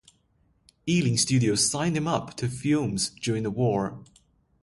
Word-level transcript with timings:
Ealing 0.89 1.15
Studios 1.15 1.69
signed 1.69 1.95
him 1.95 2.07
up 2.07 2.33
to 2.35 2.49
films 2.49 3.09
during 3.21 3.43
the 3.43 3.51
war. 3.51 4.03